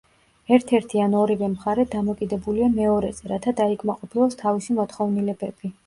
[0.55, 5.77] ერთ-ერთი ან ორივე მხარე დამოკიდებულია მეორეზე რათა დაიკმაყოფილოს თავისი მოთხოვნილებები.